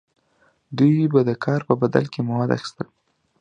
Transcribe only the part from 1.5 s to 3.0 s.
په بدل کې مواد اخیستل.